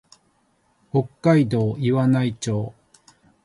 [0.89, 2.73] 北海道岩内町